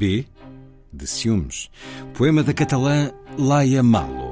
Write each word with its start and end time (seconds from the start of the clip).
B, 0.00 0.26
de 0.90 1.06
ciúmes. 1.06 1.70
Poema 2.14 2.42
da 2.42 2.54
catalã 2.54 3.12
Laia 3.36 3.82
Malo. 3.82 4.29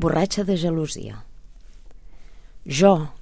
Borratxa 0.00 0.44
de 0.48 0.56
gelosia. 0.56 1.20
Jo, 2.64 3.12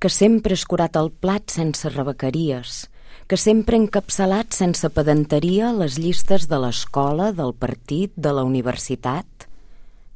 que 0.00 0.08
sempre 0.08 0.54
he 0.54 0.58
escurat 0.58 0.96
el 0.96 1.10
plat 1.10 1.50
sense 1.50 1.90
rebequeries, 1.90 2.86
que 3.26 3.36
sempre 3.36 3.76
he 3.76 3.82
encapçalat 3.84 4.54
sense 4.54 4.88
pedanteria 4.94 5.74
les 5.74 5.98
llistes 5.98 6.48
de 6.50 6.58
l'escola, 6.62 7.30
del 7.36 7.52
partit, 7.54 8.14
de 8.16 8.32
la 8.34 8.42
universitat. 8.46 9.26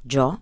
Jo, 0.07 0.39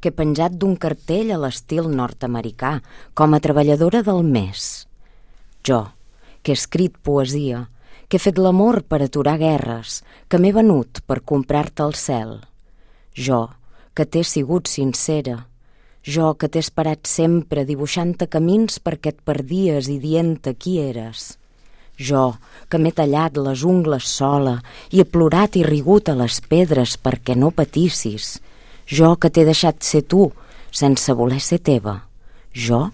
que 0.00 0.10
he 0.10 0.16
penjat 0.16 0.54
d'un 0.54 0.76
cartell 0.78 1.32
a 1.34 1.38
l'estil 1.42 1.90
nord-americà, 1.90 2.80
com 3.14 3.34
a 3.34 3.40
treballadora 3.42 4.02
del 4.06 4.22
mes. 4.22 4.86
Jo, 5.66 5.88
que 6.42 6.54
he 6.54 6.58
escrit 6.58 6.98
poesia, 7.02 7.66
que 8.08 8.18
he 8.18 8.22
fet 8.22 8.38
l'amor 8.38 8.84
per 8.86 9.02
aturar 9.02 9.36
guerres, 9.38 10.02
que 10.30 10.38
m'he 10.38 10.52
venut 10.54 11.02
per 11.06 11.24
comprar-te 11.26 11.82
el 11.82 11.96
cel. 11.98 12.36
Jo, 13.14 13.48
que 13.50 13.65
t'he 14.04 14.24
sigut 14.24 14.68
sincera, 14.68 15.46
jo 16.04 16.34
que 16.38 16.48
t'he 16.48 16.60
esperat 16.62 17.08
sempre 17.08 17.64
dibuixant-te 17.64 18.28
camins 18.30 18.78
perquè 18.78 19.14
et 19.14 19.22
perdies 19.26 19.88
i 19.90 19.96
dient-te 20.02 20.52
qui 20.54 20.76
eres. 20.82 21.36
Jo, 21.96 22.36
que 22.68 22.78
m'he 22.78 22.92
tallat 22.92 23.38
les 23.40 23.64
ungles 23.64 24.04
sola 24.04 24.58
i 24.92 25.00
he 25.00 25.06
plorat 25.08 25.56
i 25.56 25.64
rigut 25.64 26.10
a 26.12 26.14
les 26.18 26.42
pedres 26.44 26.98
perquè 27.00 27.34
no 27.34 27.50
patissis. 27.50 28.36
Jo 28.86 29.16
que 29.16 29.32
t'he 29.32 29.46
deixat 29.48 29.82
ser 29.82 30.04
tu 30.04 30.28
sense 30.70 31.12
voler 31.16 31.40
ser 31.40 31.58
teva. 31.64 31.96
Jo 32.52 32.90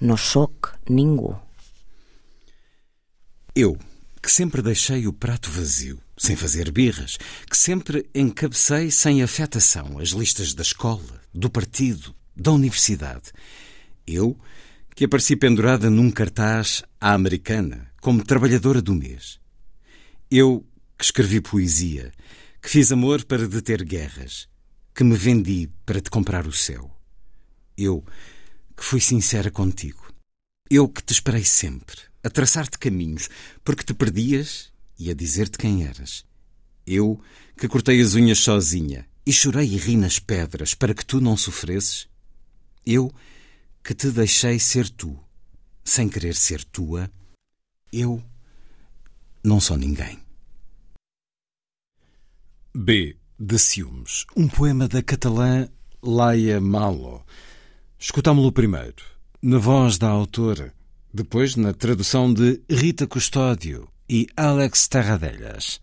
no 0.00 0.16
sóc 0.20 0.74
ningú. 0.88 1.34
Eu, 3.56 3.78
que 4.20 4.28
sempre 4.28 4.60
deixei 4.60 5.06
o 5.06 5.12
prato 5.12 5.50
vazio, 5.50 5.98
sem 6.16 6.34
fazer 6.34 6.70
birras, 6.70 7.18
que 7.48 7.56
sempre 7.56 8.08
encabecei 8.14 8.90
sem 8.90 9.22
afetação 9.22 9.98
as 9.98 10.10
listas 10.10 10.54
da 10.54 10.62
escola, 10.62 11.20
do 11.32 11.50
partido, 11.50 12.14
da 12.34 12.52
universidade. 12.52 13.32
Eu, 14.06 14.38
que 14.94 15.04
apareci 15.04 15.36
pendurada 15.36 15.90
num 15.90 16.10
cartaz 16.10 16.82
à 17.00 17.12
americana, 17.12 17.90
como 18.00 18.24
trabalhadora 18.24 18.80
do 18.80 18.94
mês. 18.94 19.38
Eu, 20.30 20.66
que 20.98 21.04
escrevi 21.04 21.40
poesia, 21.40 22.12
que 22.62 22.70
fiz 22.70 22.90
amor 22.90 23.24
para 23.24 23.46
deter 23.46 23.84
guerras, 23.84 24.48
que 24.94 25.04
me 25.04 25.14
vendi 25.14 25.68
para 25.84 26.00
te 26.00 26.08
comprar 26.08 26.46
o 26.46 26.52
céu. 26.52 26.90
Eu, 27.76 28.02
que 28.74 28.82
fui 28.82 29.00
sincera 29.00 29.50
contigo. 29.50 30.06
Eu 30.70 30.88
que 30.88 31.02
te 31.02 31.12
esperei 31.12 31.44
sempre, 31.44 31.96
a 32.24 32.30
traçar-te 32.30 32.78
caminhos, 32.78 33.28
porque 33.62 33.84
te 33.84 33.92
perdias 33.92 34.72
e 34.98 35.10
a 35.10 35.14
dizer-te 35.14 35.58
quem 35.58 35.84
eras. 35.84 36.24
Eu, 36.86 37.20
que 37.56 37.68
cortei 37.68 38.00
as 38.00 38.14
unhas 38.14 38.38
sozinha 38.38 39.06
e 39.24 39.32
chorei 39.32 39.66
e 39.66 39.76
ri 39.76 39.96
nas 39.96 40.18
pedras 40.18 40.74
para 40.74 40.94
que 40.94 41.04
tu 41.04 41.20
não 41.20 41.36
sofresses. 41.36 42.08
Eu, 42.84 43.12
que 43.82 43.94
te 43.94 44.10
deixei 44.10 44.58
ser 44.58 44.88
tu, 44.88 45.18
sem 45.84 46.08
querer 46.08 46.34
ser 46.34 46.62
tua. 46.64 47.10
Eu 47.92 48.22
não 49.42 49.60
sou 49.60 49.76
ninguém. 49.76 50.18
B. 52.74 53.16
De 53.38 53.58
Ciúmes, 53.58 54.24
um 54.34 54.48
poema 54.48 54.88
da 54.88 55.02
catalã 55.02 55.68
Laia 56.02 56.58
Malo. 56.58 57.22
Escutámo-lo 57.98 58.50
primeiro, 58.50 59.04
na 59.42 59.58
voz 59.58 59.98
da 59.98 60.08
autora, 60.08 60.72
depois 61.12 61.54
na 61.54 61.74
tradução 61.74 62.32
de 62.32 62.62
Rita 62.70 63.06
Custódio 63.06 63.86
e 64.08 64.26
Alex 64.36 64.88
Terradelhas. 64.88 65.80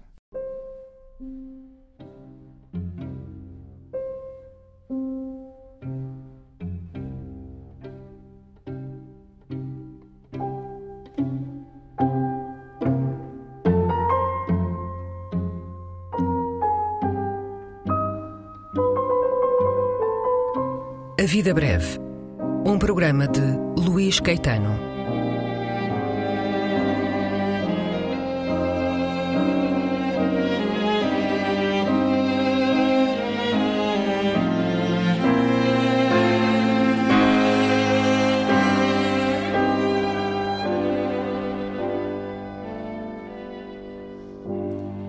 A 21.20 21.26
Vida 21.26 21.54
Breve, 21.54 22.00
um 22.66 22.78
programa 22.78 23.28
de 23.28 23.42
Luís 23.78 24.20
Caetano. 24.20 24.93